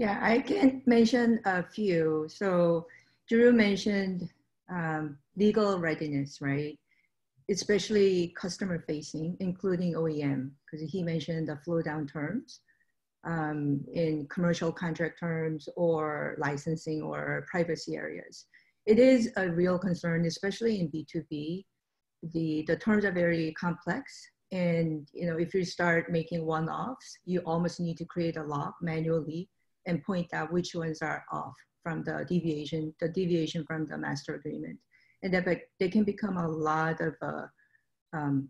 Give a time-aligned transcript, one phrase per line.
[0.00, 2.24] Yeah, I can mention a few.
[2.26, 2.86] So
[3.28, 4.30] Drew mentioned
[4.70, 6.78] um, legal readiness, right?
[7.50, 12.60] Especially customer facing, including OEM, because he mentioned the flow down terms
[13.24, 18.46] um, in commercial contract terms or licensing or privacy areas.
[18.86, 21.66] It is a real concern, especially in B2B.
[22.32, 24.30] The, the terms are very complex.
[24.50, 28.72] And you know, if you start making one-offs, you almost need to create a log
[28.80, 29.50] manually
[29.90, 34.34] and point out which ones are off from the deviation, the deviation from the master
[34.36, 34.78] agreement.
[35.22, 35.44] And that
[35.78, 37.46] they can become a lot of, uh,
[38.14, 38.48] um,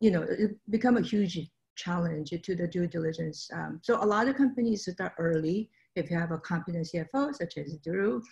[0.00, 0.26] you know,
[0.68, 1.38] become a huge
[1.76, 3.48] challenge to the due diligence.
[3.54, 5.70] Um, so a lot of companies start early.
[5.96, 8.22] If you have a competent CFO such as Drew,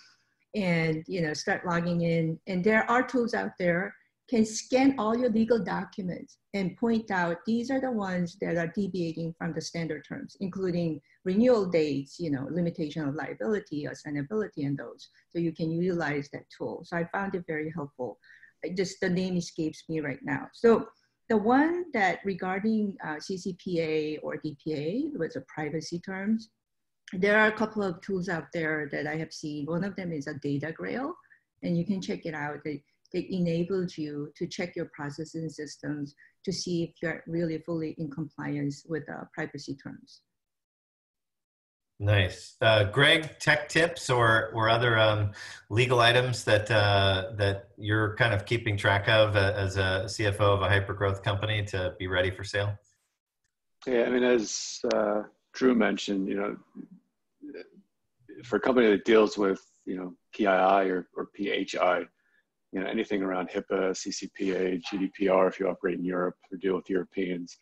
[0.56, 3.94] and you know start logging in, and there are tools out there
[4.30, 8.68] can scan all your legal documents and point out these are the ones that are
[8.68, 14.78] deviating from the standard terms, including renewal dates, you know, limitation of liability, assignability, and
[14.78, 15.08] those.
[15.32, 16.84] So you can utilize that tool.
[16.84, 18.18] So I found it very helpful.
[18.76, 20.46] Just the name escapes me right now.
[20.52, 20.86] So
[21.28, 26.50] the one that regarding uh, CCPA or DPA was a privacy terms.
[27.12, 29.66] There are a couple of tools out there that I have seen.
[29.66, 31.12] One of them is a DataGrail,
[31.64, 32.58] and you can check it out
[33.12, 38.10] that enables you to check your processing systems to see if you're really fully in
[38.10, 40.22] compliance with uh, privacy terms.
[42.02, 43.38] Nice, uh, Greg.
[43.38, 45.32] Tech tips or or other um,
[45.68, 50.40] legal items that uh, that you're kind of keeping track of uh, as a CFO
[50.40, 52.74] of a hyper growth company to be ready for sale.
[53.86, 56.56] Yeah, I mean, as uh, Drew mentioned, you know,
[58.44, 62.04] for a company that deals with you know PII or, or PHI,
[62.72, 66.88] you know, anything around HIPAA, CCPA, GDPR, if you operate in Europe or deal with
[66.88, 67.56] Europeans,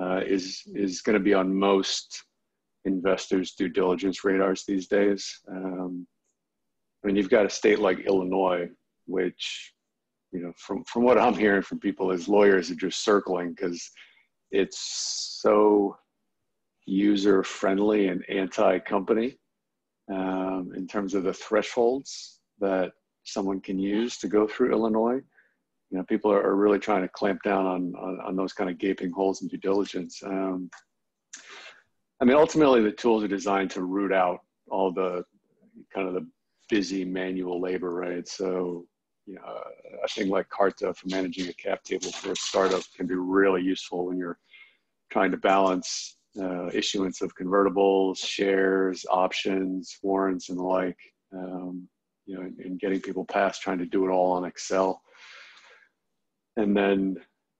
[0.00, 2.24] uh, is is going to be on most
[2.84, 5.40] investors' due diligence radars these days.
[5.48, 6.06] Um,
[7.02, 8.68] I mean, you've got a state like Illinois,
[9.06, 9.72] which,
[10.32, 13.90] you know, from from what I'm hearing from people, is lawyers are just circling because
[14.50, 15.96] it's so
[16.86, 19.38] user friendly and anti company
[20.12, 22.92] um, in terms of the thresholds that
[23.24, 25.20] someone can use to go through Illinois.
[25.90, 28.70] You know, people are, are really trying to clamp down on, on, on those kind
[28.70, 30.22] of gaping holes in due diligence.
[30.24, 30.70] Um,
[32.20, 34.40] I mean, ultimately, the tools are designed to root out
[34.70, 35.24] all the
[35.92, 36.26] kind of the
[36.68, 38.26] busy manual labor, right?
[38.26, 38.86] So,
[39.26, 39.42] you know,
[40.02, 43.62] a thing like Carta for managing a cap table for a startup can be really
[43.62, 44.38] useful when you're
[45.10, 50.98] trying to balance uh, issuance of convertibles, shares, options, warrants, and the like.
[51.32, 51.88] Um,
[52.26, 55.02] you know, and, getting people past trying to do it all on Excel.
[56.56, 57.16] And then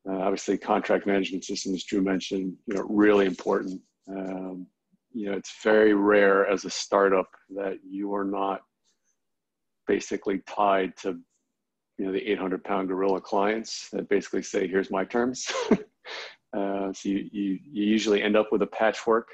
[0.09, 3.81] uh, obviously contract management system, as Drew mentioned, you know, really important.
[4.09, 4.67] Um,
[5.13, 8.63] you know, it's very rare as a startup that you are not
[9.87, 11.19] basically tied to,
[11.99, 15.53] you know, the 800 pound gorilla clients that basically say, here's my terms.
[16.57, 19.29] uh, so you, you, you usually end up with a patchwork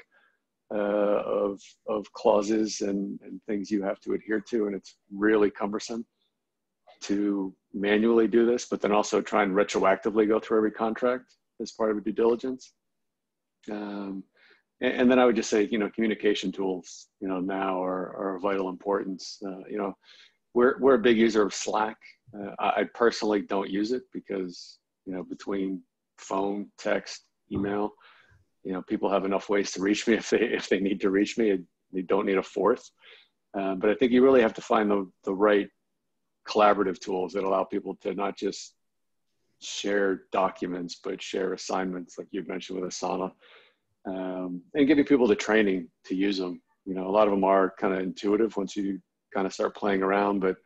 [0.73, 4.67] uh, of, of clauses and, and things you have to adhere to.
[4.67, 6.05] And it's really cumbersome
[7.01, 11.71] to manually do this, but then also try and retroactively go through every contract as
[11.71, 12.73] part of a due diligence.
[13.69, 14.23] Um,
[14.81, 18.15] and, and, then I would just say, you know, communication tools, you know, now are,
[18.17, 19.37] are of vital importance.
[19.45, 19.93] Uh, you know,
[20.53, 21.97] we're, we're a big user of Slack.
[22.35, 25.81] Uh, I, I personally don't use it because, you know, between
[26.17, 27.91] phone, text, email,
[28.63, 31.09] you know people have enough ways to reach me if they if they need to
[31.09, 31.59] reach me
[31.93, 32.89] they don't need a fourth.
[33.57, 35.67] Uh, but i think you really have to find the, the right
[36.47, 38.73] collaborative tools that allow people to not just
[39.61, 43.31] share documents but share assignments like you mentioned with Asana
[44.07, 46.61] um, and giving people the training to use them.
[46.85, 48.99] You know a lot of them are kind of intuitive once you
[49.33, 50.57] kind of start playing around but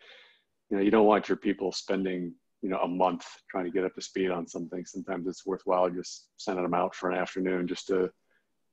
[0.69, 2.33] you know you don't want your people spending
[2.65, 5.87] you know a month trying to get up to speed on something sometimes it's worthwhile
[5.87, 8.09] just sending them out for an afternoon just to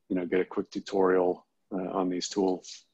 [0.09, 2.87] you know get a quick tutorial uh, on these tools.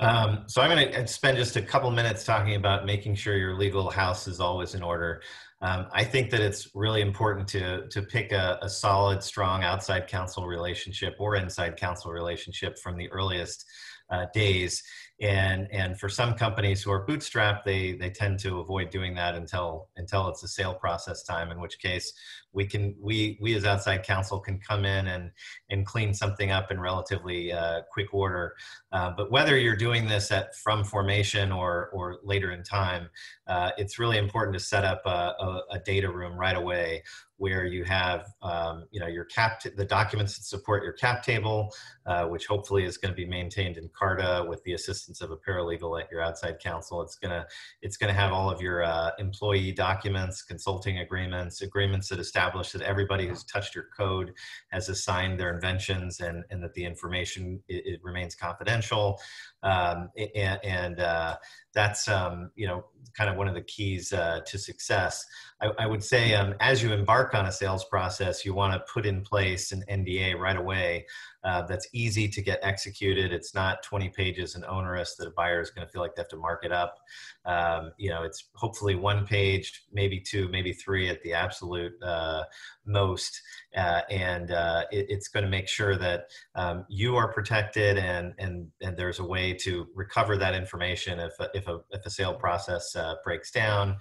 [0.00, 3.54] Um, so I'm going to spend just a couple minutes talking about making sure your
[3.54, 5.22] legal house is always in order.
[5.62, 10.08] Um, I think that it's really important to to pick a, a, solid, strong outside
[10.08, 13.64] counsel relationship or inside counsel relationship from the earliest
[14.10, 14.82] uh, days
[15.20, 19.36] and and for some companies who are bootstrapped they they tend to avoid doing that
[19.36, 22.12] until until it's a sale process time in which case
[22.54, 25.30] we can we we as outside counsel can come in and
[25.70, 28.54] and clean something up in relatively uh, quick order.
[28.92, 33.08] Uh, but whether you're doing this at from formation or or later in time
[33.46, 35.08] uh, it's really important to set up a,
[35.38, 37.02] a, a, data room right away
[37.36, 41.70] where you have um, you know your cap the documents that support your cap table,
[42.06, 45.36] uh, which hopefully is going to be maintained in Carta with the assistance of a
[45.36, 47.02] paralegal at your outside counsel.
[47.02, 47.46] It's gonna
[47.82, 52.82] it's gonna have all of your uh, employee documents, consulting agreements, agreements that establish that
[52.82, 54.32] everybody who's touched your code
[54.70, 59.20] has assigned their inventions and and that the information it, it remains confidential.
[59.64, 61.36] Um, and, and uh,
[61.74, 62.84] that's um, you know
[63.16, 65.24] kind of one of the keys uh, to success.
[65.60, 68.92] I, I would say um, as you embark on a sales process, you want to
[68.92, 71.06] put in place an NDA right away
[71.44, 73.32] uh, that's easy to get executed.
[73.32, 76.22] It's not 20 pages and onerous that a buyer is going to feel like they
[76.22, 76.98] have to mark it up.
[77.44, 82.44] Um, you know, it's hopefully one page, maybe two, maybe three at the absolute uh,
[82.86, 83.42] most,
[83.76, 88.32] uh, and uh, it, it's going to make sure that um, you are protected and
[88.38, 92.34] and and there's a way to recover that information if if a if a sale
[92.34, 93.96] process uh, breaks down.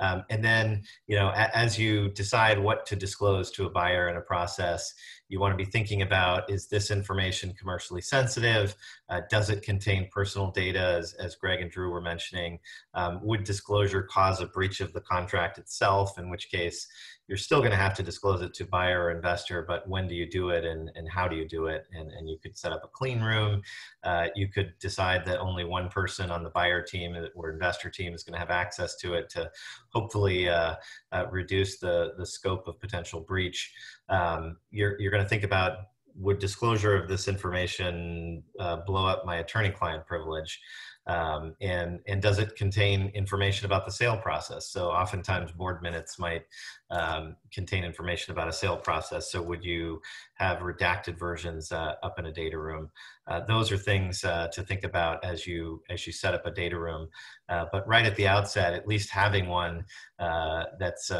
[0.00, 4.08] Um, and then, you know, a, as you decide what to disclose to a buyer
[4.08, 4.92] in a process,
[5.28, 8.74] you want to be thinking about is this information commercially sensitive?
[9.08, 12.58] Uh, does it contain personal data, as, as Greg and Drew were mentioning?
[12.94, 16.86] Um, would disclosure cause a breach of the contract itself, in which case
[17.26, 20.14] you're still going to have to disclose it to buyer or investor, but when do
[20.14, 21.86] you do it and, and how do you do it?
[21.92, 23.62] And, and you could set up a clean room.
[24.02, 28.12] Uh, you could decide that only one person on the buyer team or investor team
[28.12, 29.50] is going to have access to it to
[29.94, 30.74] hopefully uh,
[31.12, 33.72] uh, reduce the, the scope of potential breach.
[34.08, 35.78] Um, you're, you're going to think about
[36.16, 40.60] would disclosure of this information uh, blow up my attorney-client privilege?
[41.06, 44.70] Um, and and does it contain information about the sale process?
[44.70, 46.44] So oftentimes board minutes might
[46.90, 49.30] um, contain information about a sale process.
[49.30, 50.00] So would you
[50.34, 52.90] have redacted versions uh, up in a data room?
[53.26, 56.50] Uh, those are things uh, to think about as you as you set up a
[56.50, 57.08] data room.
[57.48, 59.84] Uh, but right at the outset, at least having one
[60.18, 61.10] uh, that's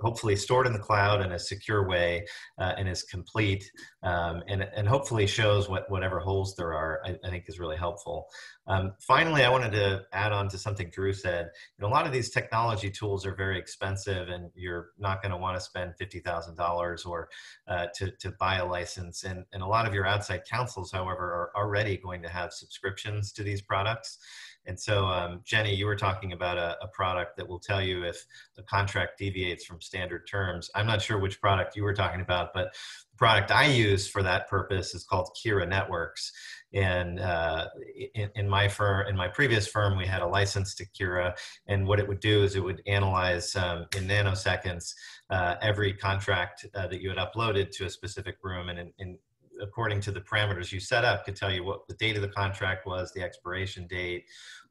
[0.00, 2.24] hopefully stored in the cloud in a secure way
[2.58, 3.64] and is complete,
[4.02, 7.00] um, and and hopefully shows what whatever holes there are.
[7.04, 8.28] I, I think is really helpful.
[8.68, 11.50] Um, finally, I wanted to add on to something Drew said.
[11.78, 15.32] You know, a lot of these technology tools are very expensive, and you're not going
[15.32, 17.28] to want to spend fifty thousand dollars or
[17.68, 19.24] uh, to to buy a license.
[19.24, 23.32] And and a lot of your outside councils, however, are already going to have subscriptions
[23.32, 24.18] to these products.
[24.66, 28.04] And so, um, Jenny, you were talking about a, a, product that will tell you
[28.04, 28.26] if
[28.58, 30.70] a contract deviates from standard terms.
[30.74, 32.74] I'm not sure which product you were talking about, but
[33.12, 36.32] the product I use for that purpose is called Kira Networks.
[36.74, 37.68] And uh,
[38.14, 41.34] in, in, my firm, in my previous firm, we had a license to Kira,
[41.68, 44.92] and what it would do is it would analyze um, in nanoseconds
[45.30, 49.18] uh, every contract uh, that you had uploaded to a specific room, and in, in
[49.60, 52.28] according to the parameters you set up, could tell you what the date of the
[52.28, 54.24] contract was, the expiration date,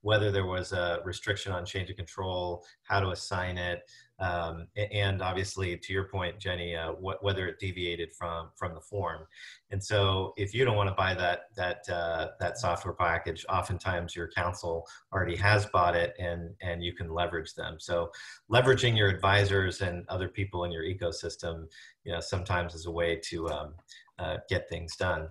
[0.05, 5.19] whether there was a restriction on change of control, how to assign it, um, and
[5.19, 9.25] obviously to your point, Jenny, uh, what, whether it deviated from from the form.
[9.71, 14.15] And so, if you don't want to buy that that uh, that software package, oftentimes
[14.15, 17.77] your counsel already has bought it, and and you can leverage them.
[17.79, 18.11] So,
[18.49, 21.65] leveraging your advisors and other people in your ecosystem,
[22.03, 23.73] you know, sometimes is a way to um,
[24.19, 25.29] uh, get things done.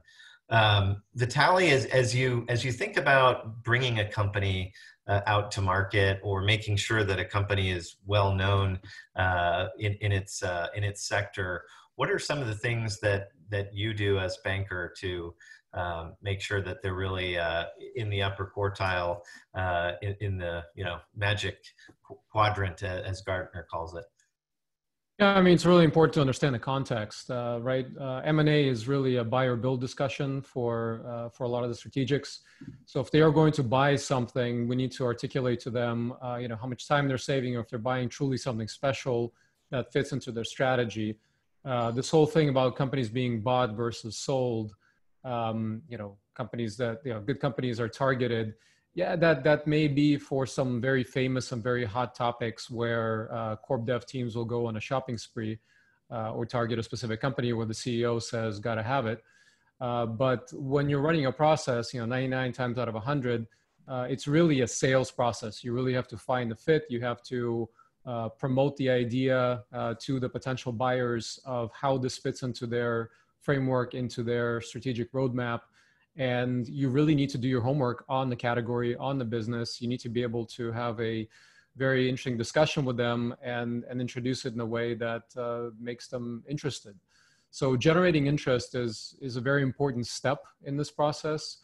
[0.50, 4.72] Um, Vitaly, as, as you as you think about bringing a company
[5.06, 8.78] uh, out to market or making sure that a company is well known
[9.16, 11.64] uh, in, in its uh, in its sector,
[11.96, 15.34] what are some of the things that that you do as banker to
[15.74, 17.64] um, make sure that they're really uh,
[17.96, 19.20] in the upper quartile
[19.54, 21.58] uh, in, in, the you know magic
[22.30, 24.04] quadrant as Gartner calls it?
[25.20, 27.86] Yeah, I mean, it's really important to understand the context, uh, right?
[28.00, 31.70] Uh, M&A is really a buy or build discussion for, uh, for a lot of
[31.70, 32.40] the strategics.
[32.86, 36.38] So if they are going to buy something, we need to articulate to them, uh,
[36.40, 39.32] you know, how much time they're saving or if they're buying truly something special
[39.70, 41.16] that fits into their strategy.
[41.64, 44.74] Uh, this whole thing about companies being bought versus sold,
[45.22, 48.54] um, you know, companies that, you know, good companies are targeted
[48.94, 53.56] yeah, that that may be for some very famous and very hot topics where uh,
[53.56, 55.58] corp dev teams will go on a shopping spree
[56.12, 59.22] uh, or target a specific company where the CEO says got to have it.
[59.80, 63.46] Uh, but when you're running a process, you know, 99 times out of 100,
[63.88, 65.64] uh, it's really a sales process.
[65.64, 66.84] You really have to find the fit.
[66.88, 67.68] You have to
[68.06, 73.10] uh, promote the idea uh, to the potential buyers of how this fits into their
[73.40, 75.62] framework, into their strategic roadmap
[76.16, 79.80] and you really need to do your homework on the category on the business.
[79.80, 81.28] You need to be able to have a
[81.76, 86.08] very interesting discussion with them and and introduce it in a way that uh, makes
[86.08, 86.94] them interested.
[87.50, 91.58] So generating interest is is a very important step in this process.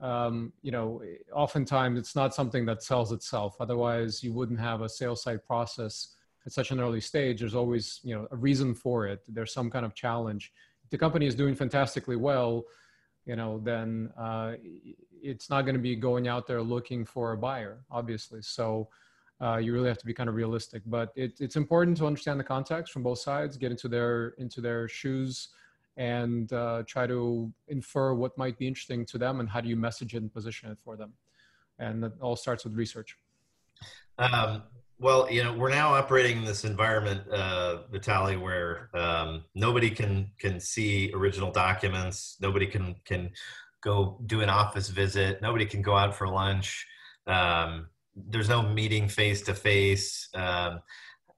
[0.00, 3.56] Um, you know oftentimes it's not something that sells itself.
[3.60, 6.14] Otherwise you wouldn't have a sales side process
[6.46, 9.22] at such an early stage, there's always you know a reason for it.
[9.28, 10.52] There's some kind of challenge.
[10.90, 12.64] The company is doing fantastically well,
[13.26, 14.54] you know, then uh,
[15.22, 18.42] it's not going to be going out there looking for a buyer, obviously.
[18.42, 18.88] So
[19.40, 20.82] uh, you really have to be kind of realistic.
[20.86, 24.60] But it, it's important to understand the context from both sides, get into their into
[24.60, 25.48] their shoes,
[25.96, 29.76] and uh, try to infer what might be interesting to them and how do you
[29.76, 31.12] message it and position it for them.
[31.78, 33.16] And it all starts with research.
[34.18, 34.62] Um,
[34.98, 40.30] well, you know, we're now operating in this environment, uh, Vitaly, where um, nobody can
[40.38, 42.36] can see original documents.
[42.40, 43.30] Nobody can can
[43.82, 45.42] go do an office visit.
[45.42, 46.86] Nobody can go out for lunch.
[47.26, 50.28] Um, there's no meeting face to face.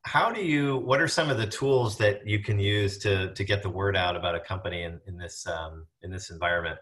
[0.07, 0.77] How do you?
[0.77, 3.97] What are some of the tools that you can use to to get the word
[3.97, 6.79] out about a company in in this um, in this environment?